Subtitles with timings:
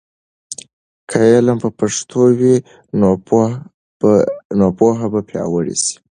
[1.09, 2.55] که علم په پښتو وي،
[4.59, 5.95] نو پوهه به پیاوړې سي.